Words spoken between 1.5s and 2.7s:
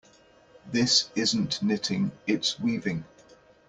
knitting, its